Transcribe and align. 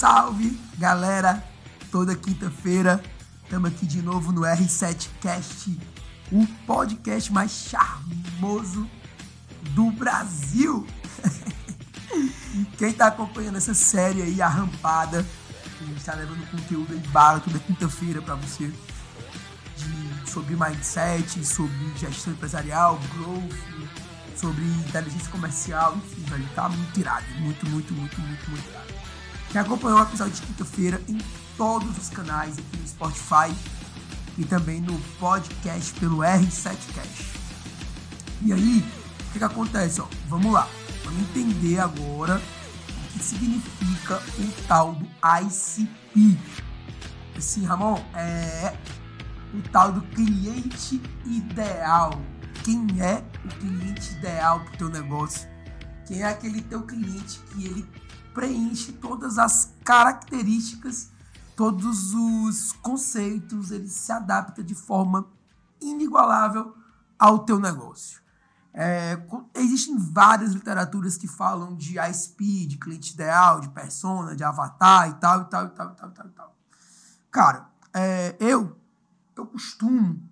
salve, 0.00 0.58
galera! 0.78 1.44
Toda 1.92 2.16
quinta-feira 2.16 3.02
estamos 3.44 3.70
aqui 3.70 3.84
de 3.84 4.00
novo 4.00 4.32
no 4.32 4.40
R7Cast, 4.40 5.78
o 6.32 6.46
podcast 6.66 7.30
mais 7.30 7.50
charmoso 7.50 8.88
do 9.74 9.90
Brasil. 9.90 10.86
Quem 12.78 12.88
está 12.88 13.08
acompanhando 13.08 13.58
essa 13.58 13.74
série 13.74 14.22
aí, 14.22 14.40
a 14.40 14.48
rampada, 14.48 15.18
a 15.18 15.84
gente 15.84 15.98
está 15.98 16.14
levando 16.14 16.50
conteúdo 16.50 16.94
aí 16.94 17.00
bala 17.08 17.38
toda 17.40 17.58
quinta-feira 17.58 18.22
para 18.22 18.36
você 18.36 18.72
de, 19.76 20.30
sobre 20.30 20.56
mindset, 20.56 21.44
sobre 21.44 21.76
gestão 21.98 22.32
empresarial, 22.32 22.98
growth, 23.12 23.52
sobre 24.34 24.64
inteligência 24.64 25.30
comercial, 25.30 25.94
enfim, 25.94 26.22
velho, 26.22 26.48
tá 26.54 26.70
muito 26.70 26.98
irado, 26.98 27.26
muito, 27.38 27.68
muito, 27.68 27.92
muito, 27.92 28.18
muito, 28.18 28.50
muito 28.50 28.70
irado. 28.70 28.99
Quem 29.50 29.60
acompanhou 29.60 29.98
o 29.98 30.02
episódio 30.02 30.34
de 30.34 30.42
quinta-feira 30.42 31.02
em 31.08 31.18
todos 31.56 31.98
os 31.98 32.08
canais 32.08 32.56
aqui 32.56 32.76
no 32.76 32.86
Spotify 32.86 33.52
e 34.38 34.44
também 34.44 34.80
no 34.80 34.96
podcast 35.18 35.92
pelo 35.98 36.18
R7Cast. 36.18 37.36
E 38.42 38.52
aí, 38.52 38.78
o 38.78 39.32
que, 39.32 39.38
que 39.40 39.44
acontece? 39.44 40.00
Ó? 40.00 40.06
Vamos 40.28 40.52
lá, 40.52 40.68
vamos 41.04 41.20
entender 41.22 41.80
agora 41.80 42.40
o 42.40 43.12
que 43.12 43.18
significa 43.18 44.22
o 44.38 44.62
tal 44.68 44.94
do 44.94 45.06
ICP. 45.42 46.38
Sim, 47.40 47.64
Ramon, 47.64 48.00
é 48.14 48.72
o 49.52 49.68
tal 49.70 49.90
do 49.90 50.02
cliente 50.02 51.02
ideal. 51.26 52.12
Quem 52.62 52.86
é 53.00 53.24
o 53.44 53.48
cliente 53.48 54.12
ideal 54.12 54.60
para 54.60 54.74
o 54.74 54.76
teu 54.76 54.88
negócio? 54.90 55.48
Quem 56.06 56.22
é 56.22 56.26
aquele 56.26 56.62
teu 56.62 56.82
cliente 56.82 57.40
que 57.50 57.66
ele 57.66 57.88
preenche 58.34 58.92
todas 58.92 59.38
as 59.38 59.72
características, 59.84 61.10
todos 61.56 62.14
os 62.14 62.72
conceitos, 62.72 63.70
ele 63.70 63.88
se 63.88 64.12
adapta 64.12 64.62
de 64.62 64.74
forma 64.74 65.26
inigualável 65.80 66.74
ao 67.18 67.40
teu 67.40 67.58
negócio. 67.58 68.20
É, 68.72 69.20
existem 69.54 69.98
várias 69.98 70.52
literaturas 70.52 71.16
que 71.16 71.26
falam 71.26 71.74
de 71.74 71.98
ISP, 71.98 72.66
de 72.66 72.78
cliente 72.78 73.12
ideal, 73.12 73.60
de 73.60 73.68
persona, 73.70 74.36
de 74.36 74.44
avatar 74.44 75.10
e 75.10 75.14
tal, 75.14 75.42
e 75.42 75.44
tal, 75.46 75.66
e 75.66 75.70
tal, 75.70 75.92
e 75.92 75.96
tal, 75.96 76.08
e 76.08 76.12
tal. 76.12 76.26
E 76.26 76.30
tal. 76.30 76.56
Cara, 77.30 77.68
é, 77.92 78.36
eu, 78.38 78.76
eu 79.36 79.46
costumo, 79.46 80.22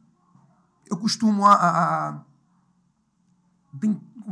eu 0.87 0.97
costumo 0.97 1.45
a, 1.45 1.55
a, 1.55 2.09
a 2.11 2.21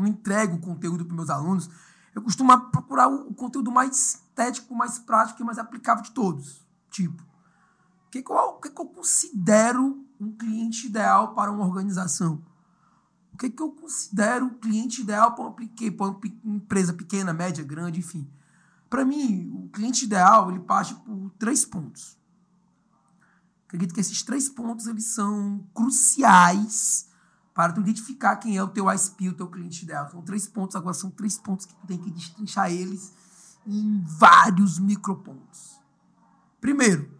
entrego 0.07 0.61
conteúdo 0.61 1.05
para 1.05 1.17
meus 1.17 1.31
alunos, 1.31 1.69
eu 2.17 2.23
costumo 2.23 2.59
procurar 2.71 3.09
o, 3.09 3.35
conteúdo 3.35 3.71
mais 3.71 4.15
estético, 4.15 4.75
mais 4.75 4.99
prático 4.99 5.43
e 5.43 5.45
mais 5.45 5.59
aplicável 5.59 6.03
de 6.03 6.13
todos. 6.13 6.67
Tipo, 6.91 7.23
o 7.23 8.11
que, 8.11 8.23
que, 8.23 8.33
eu, 8.33 8.53
que, 8.55 8.71
que 8.71 8.81
eu 8.81 8.87
considero 8.87 10.03
um 10.19 10.33
cliente 10.33 10.87
ideal 10.87 11.35
para 11.35 11.53
uma 11.53 11.67
organização? 11.67 12.43
O 13.35 13.37
que, 13.37 13.51
que 13.51 13.63
eu 13.63 13.71
considero 13.71 14.47
um 14.47 14.55
cliente 14.55 15.03
ideal 15.03 15.35
para 15.35 15.45
uma, 15.45 15.53
para 15.53 16.07
uma 16.43 16.57
empresa 16.57 16.95
pequena, 16.95 17.35
média, 17.35 17.63
grande, 17.63 17.99
enfim? 17.99 18.27
Para 18.89 19.05
mim, 19.05 19.53
o 19.55 19.69
cliente 19.69 20.07
ideal 20.07 20.51
ele 20.51 20.61
parte 20.61 20.95
por 20.95 21.31
três 21.39 21.67
pontos. 21.67 22.17
Acredito 23.67 23.93
que 23.93 24.01
esses 24.01 24.23
três 24.23 24.49
pontos 24.49 24.87
eles 24.87 25.05
são 25.05 25.69
cruciais 25.75 27.06
para 27.57 27.73
tu 27.73 27.81
identificar 27.81 28.37
quem 28.37 28.59
é 28.59 28.63
o 28.63 28.69
teu 28.69 28.93
ISP, 28.93 29.31
o 29.31 29.33
teu 29.33 29.49
cliente 29.49 29.85
ideal. 29.85 30.11
São 30.11 30.21
três 30.21 30.47
pontos, 30.47 30.77
agora 30.77 30.93
são 30.93 31.11
três 31.11 31.39
pontos 31.39 31.65
que 31.65 31.75
tu 31.75 31.87
tem 31.87 31.97
que 31.97 32.11
destrinchar 32.11 32.71
eles 32.71 33.15
em 33.67 34.05
vários 34.07 34.79
micropontos. 34.79 35.81
Primeiro, 36.61 37.11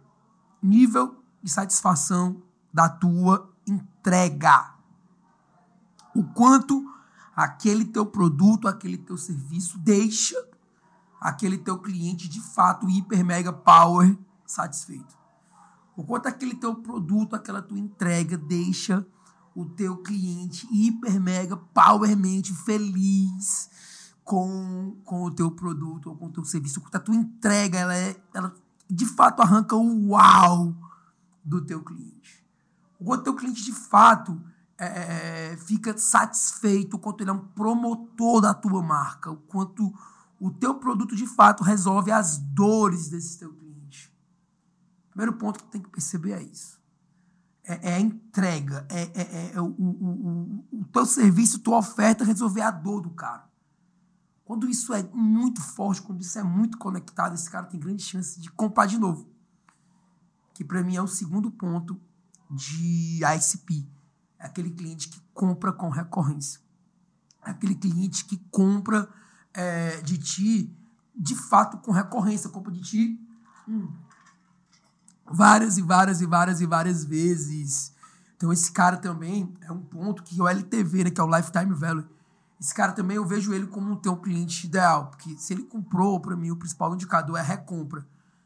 nível 0.61 1.23
de 1.41 1.49
satisfação 1.49 2.43
da 2.71 2.87
tua 2.87 3.51
entrega. 3.65 4.75
O 6.13 6.23
quanto 6.23 6.85
aquele 7.35 7.85
teu 7.85 8.05
produto, 8.05 8.67
aquele 8.67 8.99
teu 8.99 9.17
serviço 9.17 9.79
deixa 9.79 10.35
aquele 11.19 11.57
teu 11.57 11.79
cliente 11.79 12.29
de 12.29 12.41
fato 12.41 12.87
hiper 12.87 13.25
mega 13.25 13.51
power 13.51 14.15
satisfeito. 14.45 15.17
O 15.95 16.03
quanto 16.03 16.27
aquele 16.27 16.53
teu 16.53 16.75
produto, 16.75 17.35
aquela 17.35 17.59
tua 17.59 17.79
entrega 17.79 18.37
deixa 18.37 19.03
o 19.57 19.65
teu 19.65 19.97
cliente 19.97 20.67
hiper 20.71 21.19
mega 21.19 21.57
powermente 21.57 22.53
feliz 22.53 23.67
com, 24.23 24.95
com 25.03 25.23
o 25.23 25.31
teu 25.31 25.49
produto 25.49 26.11
ou 26.11 26.15
com 26.15 26.27
o 26.27 26.31
teu 26.31 26.45
serviço. 26.45 26.79
A 26.93 26.99
tua 26.99 27.15
entrega, 27.15 27.79
ela, 27.79 27.95
é, 27.97 28.21
ela 28.35 28.53
de 28.87 29.07
fato 29.07 29.41
arranca 29.41 29.75
o 29.75 30.09
uau 30.09 30.75
do 31.43 31.59
teu 31.59 31.81
cliente. 31.81 32.45
O 32.99 33.17
teu 33.17 33.33
cliente 33.33 33.63
de 33.63 33.71
fato 33.71 34.39
é, 34.77 35.53
é, 35.53 35.57
fica 35.57 35.97
satisfeito, 35.97 36.95
o 36.95 36.99
quanto 36.99 37.21
ele 37.21 37.31
é 37.31 37.33
um 37.33 37.39
promotor 37.39 38.41
da 38.41 38.53
tua 38.53 38.83
marca, 38.83 39.31
o 39.31 39.37
quanto 39.37 39.91
o 40.39 40.51
teu 40.51 40.75
produto 40.75 41.15
de 41.15 41.25
fato 41.25 41.63
resolve 41.63 42.11
as 42.11 42.37
dores 42.37 43.09
desse 43.09 43.39
teu 43.39 43.51
cliente. 43.51 44.13
Primeiro 45.09 45.33
ponto 45.33 45.63
que 45.63 45.71
tem 45.71 45.81
que 45.81 45.89
perceber 45.89 46.33
é 46.33 46.43
isso 46.43 46.76
é, 47.67 47.89
é 47.89 47.93
a 47.95 47.99
entrega, 47.99 48.87
é, 48.89 49.01
é, 49.13 49.51
é 49.53 49.61
o, 49.61 49.65
o, 49.65 50.65
o, 50.71 50.79
o, 50.79 50.85
teu 50.85 51.05
serviço, 51.05 51.59
tua 51.59 51.79
oferta 51.79 52.23
resolver 52.23 52.61
a 52.61 52.71
dor 52.71 53.01
do 53.01 53.09
cara. 53.09 53.45
Quando 54.45 54.69
isso 54.69 54.93
é 54.93 55.03
muito 55.13 55.61
forte, 55.61 56.01
quando 56.01 56.21
isso 56.21 56.39
é 56.39 56.43
muito 56.43 56.77
conectado, 56.77 57.35
esse 57.35 57.49
cara 57.49 57.65
tem 57.65 57.77
grande 57.77 58.01
chance 58.01 58.39
de 58.39 58.49
comprar 58.49 58.85
de 58.85 58.97
novo. 58.97 59.29
Que 60.53 60.63
para 60.63 60.81
mim 60.81 60.95
é 60.95 61.01
o 61.01 61.07
segundo 61.07 61.51
ponto 61.51 61.99
de 62.49 63.19
ICP. 63.21 63.85
É 64.39 64.45
aquele 64.45 64.71
cliente 64.71 65.09
que 65.09 65.19
compra 65.33 65.73
com 65.73 65.89
recorrência. 65.89 66.61
É 67.45 67.49
aquele 67.49 67.75
cliente 67.75 68.23
que 68.23 68.37
compra 68.49 69.09
é, 69.53 70.01
de 70.01 70.17
ti, 70.17 70.73
de 71.13 71.35
fato, 71.35 71.77
com 71.79 71.91
recorrência. 71.91 72.49
Compra 72.49 72.71
de 72.71 72.81
ti. 72.81 73.27
Hum, 73.67 73.91
várias 75.31 75.77
e 75.77 75.81
várias 75.81 76.21
e 76.21 76.25
várias 76.25 76.61
e 76.61 76.65
várias 76.65 77.05
vezes. 77.05 77.93
Então 78.35 78.51
esse 78.53 78.71
cara 78.71 78.97
também 78.97 79.53
é 79.61 79.71
um 79.71 79.81
ponto 79.81 80.23
que 80.23 80.41
o 80.41 80.47
LTV, 80.47 81.05
né, 81.05 81.09
que 81.09 81.19
é 81.19 81.23
o 81.23 81.35
Lifetime 81.35 81.73
Value, 81.73 82.05
esse 82.59 82.73
cara 82.73 82.91
também 82.91 83.17
eu 83.17 83.25
vejo 83.25 83.53
ele 83.53 83.67
como 83.67 83.91
um 83.91 83.95
teu 83.95 84.17
cliente 84.17 84.65
ideal, 84.65 85.07
porque 85.07 85.37
se 85.37 85.53
ele 85.53 85.63
comprou, 85.63 86.19
para 86.19 86.35
mim 86.35 86.49
o 86.49 86.55
principal 86.55 86.93
indicador 86.93 87.37
é 87.37 87.41
recompra. 87.41 88.05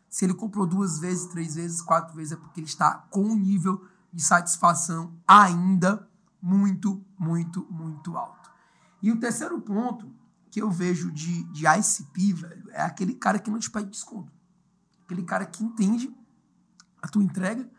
Se 0.09 0.25
ele 0.25 0.33
comprou 0.33 0.67
duas 0.67 0.99
vezes, 0.99 1.27
três 1.27 1.55
vezes, 1.55 1.81
quatro 1.81 2.13
vezes, 2.13 2.33
é 2.33 2.35
porque 2.35 2.59
ele 2.59 2.67
está 2.67 3.05
com 3.09 3.23
um 3.23 3.35
nível 3.35 3.85
de 4.11 4.21
satisfação 4.21 5.13
ainda 5.25 6.05
muito, 6.41 7.01
muito, 7.17 7.65
muito 7.69 8.17
alto. 8.17 8.51
E 9.01 9.11
o 9.11 9.19
terceiro 9.19 9.61
ponto 9.61 10.11
que 10.49 10.61
eu 10.61 10.69
vejo 10.69 11.09
de, 11.11 11.43
de 11.45 11.65
ICP, 11.65 12.33
velho, 12.33 12.69
é 12.71 12.81
aquele 12.81 13.13
cara 13.13 13.39
que 13.39 13.49
não 13.49 13.57
te 13.57 13.71
pede 13.71 13.89
desconto. 13.89 14.31
Aquele 15.05 15.23
cara 15.23 15.45
que 15.45 15.63
entende 15.63 16.13
a 17.01 17.07
tua 17.07 17.23
entrega, 17.23 17.69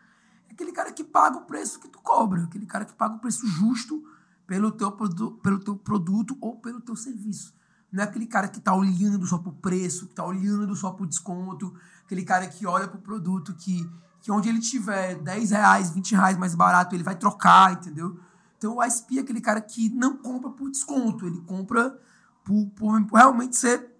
é 0.49 0.53
aquele 0.53 0.71
cara 0.71 0.91
que 0.91 1.03
paga 1.03 1.37
o 1.37 1.41
preço 1.41 1.79
que 1.79 1.87
tu 1.87 1.99
cobra, 1.99 2.43
aquele 2.43 2.65
cara 2.65 2.85
que 2.85 2.93
paga 2.93 3.15
o 3.15 3.19
preço 3.19 3.47
justo 3.47 4.03
pelo 4.45 4.71
teu, 4.71 4.91
pelo 4.91 5.59
teu 5.59 5.75
produto 5.75 6.37
ou 6.41 6.57
pelo 6.57 6.81
teu 6.81 6.95
serviço. 6.95 7.55
Não 7.91 8.03
é 8.03 8.07
aquele 8.07 8.25
cara 8.25 8.47
que 8.47 8.57
está 8.57 8.73
olhando 8.73 9.25
só 9.25 9.37
para 9.37 9.49
o 9.49 9.55
preço, 9.55 10.07
que 10.07 10.13
está 10.13 10.25
olhando 10.25 10.75
só 10.75 10.91
para 10.91 11.03
o 11.03 11.07
desconto, 11.07 11.73
aquele 12.03 12.23
cara 12.23 12.47
que 12.47 12.65
olha 12.65 12.87
para 12.87 12.97
o 12.97 13.01
produto 13.01 13.53
que, 13.53 13.89
que 14.19 14.31
onde 14.31 14.49
ele 14.49 14.59
tiver 14.59 15.15
10 15.15 15.51
reais, 15.51 15.91
20 15.91 16.15
reais 16.15 16.37
mais 16.37 16.55
barato, 16.55 16.95
ele 16.95 17.03
vai 17.03 17.15
trocar, 17.15 17.73
entendeu? 17.73 18.19
Então 18.57 18.77
o 18.77 18.83
ISP 18.83 19.17
é 19.17 19.21
aquele 19.21 19.41
cara 19.41 19.61
que 19.61 19.89
não 19.89 20.17
compra 20.17 20.49
por 20.49 20.69
desconto, 20.71 21.27
ele 21.27 21.39
compra 21.41 21.99
por, 22.43 22.65
por, 22.75 23.05
por 23.05 23.17
realmente 23.17 23.55
ser 23.55 23.91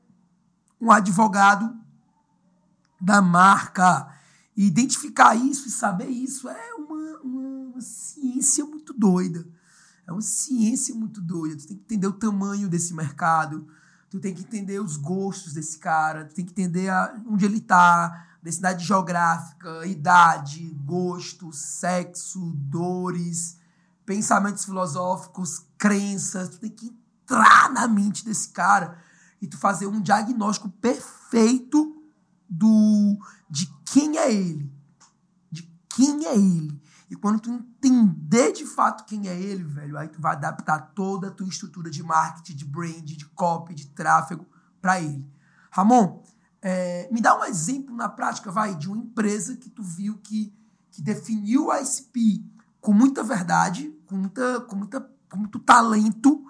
um 0.79 0.91
advogado 0.91 1.75
da 2.99 3.21
marca. 3.21 4.12
E 4.55 4.67
identificar 4.67 5.35
isso 5.35 5.67
e 5.67 5.71
saber 5.71 6.07
isso 6.07 6.47
é 6.47 6.73
uma, 6.75 7.19
uma, 7.19 7.81
ciência 7.81 8.63
muito 8.65 8.93
doida. 8.93 9.47
É 10.05 10.11
uma 10.11 10.21
ciência 10.21 10.93
muito 10.93 11.19
doida. 11.19 11.57
Tu 11.57 11.67
tem 11.67 11.77
que 11.77 11.83
entender 11.83 12.07
o 12.07 12.13
tamanho 12.13 12.69
desse 12.69 12.93
mercado, 12.93 13.67
tu 14.09 14.19
tem 14.19 14.33
que 14.33 14.41
entender 14.41 14.79
os 14.79 14.95
gostos 14.95 15.53
desse 15.53 15.79
cara, 15.79 16.25
tu 16.25 16.35
tem 16.35 16.45
que 16.45 16.51
entender 16.51 16.89
a, 16.89 17.19
onde 17.25 17.45
ele 17.45 17.57
está, 17.57 18.27
densidade 18.43 18.85
geográfica, 18.85 19.87
idade, 19.87 20.77
gosto, 20.85 21.51
sexo, 21.51 22.51
dores, 22.55 23.57
pensamentos 24.05 24.65
filosóficos, 24.65 25.65
crenças. 25.77 26.49
Tu 26.49 26.59
tem 26.59 26.69
que 26.69 26.93
entrar 27.23 27.71
na 27.71 27.87
mente 27.87 28.23
desse 28.23 28.49
cara 28.49 28.97
e 29.41 29.47
tu 29.47 29.57
fazer 29.57 29.87
um 29.87 30.01
diagnóstico 30.01 30.69
perfeito 30.69 32.03
do 32.49 33.02
é 34.23 34.33
ele. 34.33 34.71
De 35.51 35.63
quem 35.89 36.25
é 36.25 36.35
ele. 36.35 36.81
E 37.09 37.15
quando 37.15 37.39
tu 37.39 37.51
entender 37.51 38.51
de 38.53 38.65
fato 38.65 39.05
quem 39.05 39.27
é 39.27 39.39
ele, 39.39 39.63
velho, 39.63 39.97
aí 39.97 40.07
tu 40.07 40.19
vai 40.19 40.33
adaptar 40.33 40.79
toda 40.95 41.27
a 41.27 41.31
tua 41.31 41.47
estrutura 41.47 41.89
de 41.91 42.01
marketing, 42.01 42.55
de 42.55 42.65
brand, 42.65 43.03
de 43.03 43.25
copy, 43.27 43.75
de 43.75 43.87
tráfego 43.87 44.45
para 44.81 44.99
ele. 45.01 45.25
Ramon, 45.71 46.23
É, 46.65 47.09
me 47.11 47.19
dá 47.19 47.37
um 47.37 47.43
exemplo 47.43 47.93
na 47.93 48.07
prática, 48.07 48.49
vai, 48.49 48.73
de 48.73 48.87
uma 48.87 48.95
empresa 48.95 49.57
que 49.57 49.69
tu 49.69 49.83
viu 49.83 50.17
que, 50.19 50.53
que 50.89 51.01
definiu 51.01 51.69
a 51.69 51.81
ICP 51.81 52.41
com 52.79 52.93
muita 52.93 53.21
verdade, 53.21 53.93
com, 54.05 54.15
muita, 54.15 54.61
com, 54.61 54.75
muita, 54.77 55.01
com 55.29 55.37
muito 55.37 55.59
talento 55.59 56.41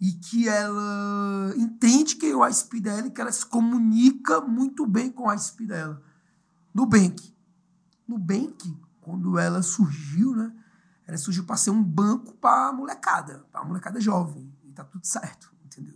e 0.00 0.14
que 0.14 0.48
ela 0.48 1.54
entende 1.56 2.16
quem 2.16 2.30
é 2.30 2.36
o 2.36 2.44
ICP 2.44 2.80
dela 2.80 3.06
e 3.06 3.10
que 3.12 3.20
ela 3.20 3.30
se 3.30 3.46
comunica 3.46 4.40
muito 4.40 4.84
bem 4.84 5.12
com 5.12 5.28
o 5.28 5.32
ICP 5.32 5.64
dela. 5.64 6.02
Nubank. 6.74 7.34
Nubank, 8.06 8.76
quando 9.00 9.38
ela 9.38 9.62
surgiu, 9.62 10.34
né? 10.34 10.52
Ela 11.06 11.18
surgiu 11.18 11.44
para 11.44 11.56
ser 11.56 11.70
um 11.70 11.82
banco 11.82 12.34
para 12.34 12.72
molecada, 12.72 13.44
para 13.52 13.64
molecada 13.64 14.00
jovem. 14.00 14.52
E 14.64 14.72
tá 14.72 14.84
tudo 14.84 15.04
certo, 15.04 15.52
entendeu? 15.64 15.94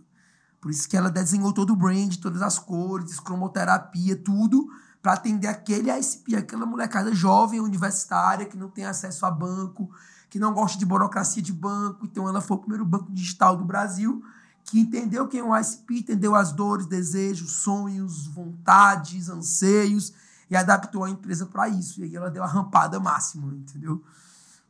Por 0.61 0.69
isso 0.69 0.87
que 0.87 0.97
ela 0.97 1.09
desenhou 1.09 1.53
todo 1.53 1.73
o 1.73 1.75
brand, 1.75 2.15
todas 2.17 2.41
as 2.41 2.59
cores, 2.59 3.19
cromoterapia, 3.19 4.15
tudo, 4.15 4.67
para 5.01 5.13
atender 5.13 5.47
aquele 5.47 5.91
ICP, 5.91 6.35
aquela 6.35 6.65
molecada 6.65 7.13
jovem, 7.13 7.59
universitária, 7.59 8.45
que 8.45 8.57
não 8.57 8.69
tem 8.69 8.85
acesso 8.85 9.25
a 9.25 9.31
banco, 9.31 9.89
que 10.29 10.39
não 10.39 10.53
gosta 10.53 10.77
de 10.77 10.85
burocracia 10.85 11.41
de 11.41 11.53
banco. 11.53 12.05
Então 12.05 12.27
ela 12.27 12.41
foi 12.41 12.57
o 12.57 12.59
primeiro 12.59 12.85
banco 12.85 13.11
digital 13.11 13.55
do 13.55 13.65
Brasil 13.65 14.23
que 14.65 14.81
entendeu 14.81 15.29
quem 15.29 15.39
é 15.39 15.43
o 15.43 15.57
ICP, 15.57 15.99
entendeu 15.99 16.35
as 16.35 16.51
dores, 16.51 16.85
desejos, 16.85 17.53
sonhos, 17.53 18.27
vontades, 18.27 19.29
anseios 19.29 20.13
e 20.49 20.55
adaptou 20.55 21.03
a 21.03 21.09
empresa 21.09 21.45
para 21.45 21.67
isso. 21.69 22.01
E 22.01 22.03
aí 22.05 22.15
ela 22.15 22.29
deu 22.29 22.43
a 22.43 22.47
rampada 22.47 22.99
máxima, 22.99 23.53
entendeu? 23.53 24.03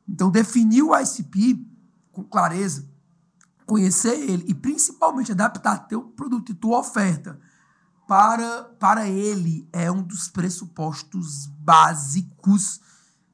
Então 0.08 0.32
definir 0.32 0.84
o 0.84 0.96
ICP 0.98 1.66
com 2.12 2.24
clareza 2.24 2.88
conhecer 3.68 4.18
ele 4.18 4.46
e 4.48 4.54
principalmente 4.56 5.34
adaptar 5.34 5.88
teu 5.88 6.02
produto 6.02 6.54
e 6.54 6.56
tua 6.56 6.80
oferta 6.80 7.38
para, 8.08 8.64
para 8.80 9.10
ele 9.10 9.68
é 9.74 9.92
um 9.92 10.02
dos 10.02 10.30
pressupostos 10.30 11.48
básicos 11.60 12.80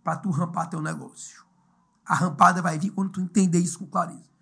para 0.03 0.17
tu 0.17 0.31
rampar 0.31 0.67
teu 0.67 0.81
negócio. 0.81 1.43
A 2.03 2.15
rampada 2.15 2.61
vai 2.61 2.79
vir 2.79 2.89
quando 2.89 3.11
tu 3.11 3.21
entender 3.21 3.59
isso 3.59 3.77
com 3.77 3.85
clareza. 3.85 4.33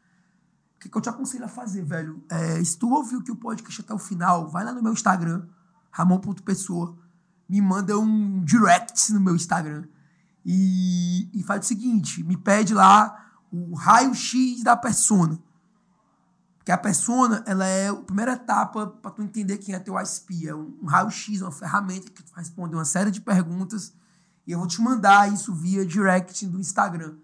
O 0.78 0.80
que, 0.80 0.90
que 0.90 0.98
eu 0.98 1.02
te 1.02 1.10
aconselho 1.10 1.46
a 1.46 1.50
fazer, 1.50 1.84
velho? 1.84 2.24
É, 2.30 2.64
se 2.64 2.78
tu 2.78 2.90
ouviu 2.90 3.22
que 3.22 3.32
o 3.32 3.36
podcast 3.36 3.82
até 3.82 3.94
o 3.94 4.00
final, 4.00 4.50
vai 4.50 4.64
lá 4.64 4.72
no 4.72 4.82
meu 4.82 4.94
Instagram, 4.94 5.46
ramon.pessoa, 5.92 6.98
me 7.52 7.62
manda 7.62 8.00
um 8.00 8.44
direct 8.44 9.14
no 9.14 9.20
meu 9.20 9.36
Instagram 9.36 9.84
e, 10.46 11.30
e 11.34 11.44
faz 11.44 11.66
o 11.66 11.68
seguinte, 11.68 12.24
me 12.24 12.38
pede 12.38 12.74
lá 12.74 13.32
o 13.52 13.76
raio-x 13.76 14.64
da 14.64 14.76
persona 14.76 15.38
porque 16.62 16.72
a 16.72 16.78
persona, 16.78 17.44
ela 17.48 17.66
é 17.66 17.90
a 17.90 17.96
primeira 17.96 18.34
etapa 18.34 18.86
para 18.86 19.10
tu 19.10 19.24
entender 19.24 19.58
quem 19.58 19.74
é 19.74 19.80
teu 19.80 20.00
ISP. 20.00 20.48
É 20.48 20.54
um 20.54 20.86
raio-x, 20.86 21.42
uma 21.42 21.52
ferramenta 21.52 22.12
que 22.12 22.22
tu 22.22 22.32
vai 22.32 22.44
responder 22.44 22.76
uma 22.76 22.86
série 22.86 23.10
de 23.10 23.20
perguntas 23.20 23.94
e 24.46 24.52
eu 24.52 24.60
vou 24.60 24.68
te 24.68 24.80
mandar 24.80 25.34
isso 25.34 25.56
via 25.56 25.84
direct 25.84 26.46
do 26.46 26.60
Instagram. 26.60 27.16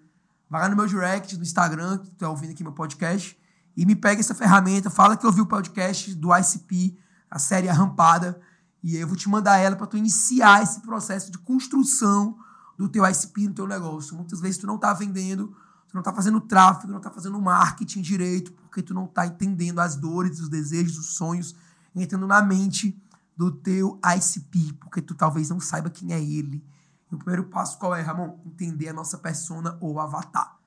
Vai 0.49 0.61
lá 0.61 0.69
no 0.69 0.75
meu 0.75 0.87
direct 0.87 1.37
do 1.37 1.43
Instagram, 1.43 1.99
que 1.99 2.09
tu 2.09 2.15
tá 2.15 2.29
ouvindo 2.29 2.49
aqui 2.49 2.63
meu 2.63 2.71
podcast, 2.71 3.37
e 3.75 3.85
me 3.85 3.95
pega 3.95 4.21
essa 4.21 4.33
ferramenta, 4.33 4.89
fala 4.89 5.15
que 5.15 5.25
ouviu 5.25 5.43
o 5.43 5.47
podcast 5.47 6.15
do 6.15 6.35
ICP, 6.35 6.97
a 7.29 7.37
série 7.37 7.67
Rampada, 7.67 8.41
e 8.87 8.95
aí 8.95 9.01
eu 9.01 9.07
vou 9.07 9.17
te 9.17 9.29
mandar 9.29 9.57
ela 9.57 9.75
para 9.75 9.87
tu 9.87 9.97
iniciar 9.97 10.63
esse 10.63 10.81
processo 10.81 11.31
de 11.31 11.37
construção 11.37 12.37
do 12.77 12.87
teu 12.87 13.05
ICP 13.05 13.47
no 13.47 13.53
teu 13.53 13.67
negócio. 13.67 14.15
Muitas 14.15 14.39
vezes 14.39 14.57
tu 14.57 14.67
não 14.67 14.75
está 14.75 14.93
vendendo 14.93 15.55
Tu 15.87 15.93
não 15.93 16.01
está 16.01 16.13
fazendo 16.13 16.41
tráfego, 16.41 16.91
não 16.91 16.97
está 16.97 17.09
fazendo 17.09 17.41
marketing 17.41 18.01
direito, 18.01 18.51
porque 18.51 18.83
tu 18.83 18.93
não 18.93 19.05
está 19.05 19.25
entendendo 19.25 19.79
as 19.79 19.95
dores, 19.95 20.39
os 20.39 20.49
desejos, 20.49 20.97
os 20.97 21.15
sonhos, 21.15 21.55
entrando 21.95 22.27
na 22.27 22.41
mente 22.41 23.01
do 23.35 23.51
teu 23.51 23.99
ICP, 24.03 24.73
porque 24.81 25.01
tu 25.01 25.15
talvez 25.15 25.49
não 25.49 25.59
saiba 25.59 25.89
quem 25.89 26.11
é 26.11 26.21
ele. 26.21 26.63
E 27.09 27.15
o 27.15 27.17
primeiro 27.17 27.45
passo 27.45 27.77
qual 27.79 27.95
é, 27.95 28.01
Ramon? 28.01 28.37
Entender 28.45 28.89
a 28.89 28.93
nossa 28.93 29.17
persona 29.17 29.77
ou 29.79 29.99
avatar. 29.99 30.57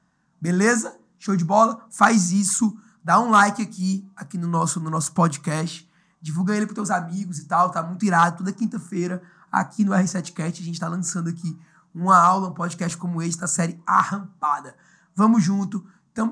Beleza? 0.40 0.98
Show 1.18 1.36
de 1.36 1.44
bola? 1.44 1.86
Faz 1.90 2.32
isso, 2.32 2.74
dá 3.04 3.20
um 3.20 3.28
like 3.28 3.60
aqui, 3.60 4.08
aqui 4.16 4.38
no 4.38 4.48
nosso, 4.48 4.80
no 4.80 4.88
nosso 4.88 5.12
podcast, 5.12 5.86
divulga 6.20 6.54
ele 6.54 6.66
para 6.66 6.74
teus 6.74 6.90
amigos 6.90 7.38
e 7.38 7.46
tal, 7.46 7.70
tá 7.70 7.82
muito 7.82 8.04
irado. 8.04 8.38
Toda 8.38 8.52
quinta-feira, 8.52 9.22
aqui 9.50 9.84
no 9.84 9.92
R7Cat, 9.92 10.60
a 10.60 10.64
gente 10.64 10.74
está 10.74 10.88
lançando 10.88 11.28
aqui 11.28 11.58
uma 11.94 12.16
aula, 12.16 12.48
um 12.48 12.54
podcast 12.54 12.96
como 12.96 13.22
este, 13.22 13.40
da 13.40 13.46
série 13.46 13.80
Arrampada. 13.86 14.74
Vamos 15.14 15.42
junto. 15.42 15.84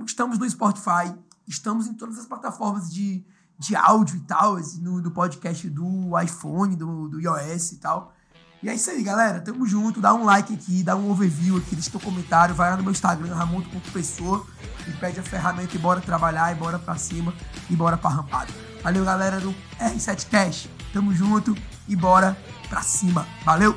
estamos 0.07 0.39
no 0.39 0.49
Spotify, 0.49 1.15
estamos 1.47 1.87
em 1.87 1.95
todas 1.95 2.19
as 2.19 2.27
plataformas 2.27 2.93
de, 2.93 3.25
de 3.59 3.75
áudio 3.75 4.17
e 4.17 4.21
tal, 4.21 4.59
no, 4.81 5.01
no 5.01 5.11
podcast 5.11 5.69
do 5.69 6.19
iPhone, 6.21 6.77
do, 6.77 7.09
do 7.09 7.21
iOS 7.21 7.73
e 7.73 7.77
tal. 7.79 8.15
E 8.63 8.69
é 8.69 8.75
isso 8.75 8.91
aí, 8.91 9.03
galera. 9.03 9.41
Tamo 9.41 9.67
junto. 9.67 10.01
Dá 10.01 10.13
um 10.13 10.25
like 10.25 10.53
aqui, 10.53 10.83
dá 10.83 10.97
um 10.97 11.11
overview 11.11 11.57
aqui, 11.57 11.75
deixa 11.75 11.91
teu 11.91 12.01
comentário, 12.01 12.55
vai 12.55 12.71
lá 12.71 12.77
no 12.77 12.83
meu 12.83 12.93
Instagram, 12.93 13.35
ramonto.pessoa, 13.35 14.45
e 14.87 14.93
pede 14.93 15.21
a 15.21 15.23
ferramenta 15.23 15.77
e 15.77 15.79
bora 15.79 16.01
trabalhar, 16.01 16.51
e 16.53 16.57
bora 16.57 16.79
pra 16.79 16.97
cima, 16.97 17.33
e 17.71 17.77
bora 17.77 17.97
pra 17.97 18.11
rampada. 18.11 18.68
Valeu, 18.83 19.05
galera 19.05 19.41
do 19.41 19.55
R7 19.81 20.27
Cash. 20.31 20.69
Tamo 20.93 21.13
junto 21.13 21.57
e 21.87 21.97
bora 21.97 22.37
pra 22.69 22.83
cima. 22.83 23.27
Valeu! 23.45 23.77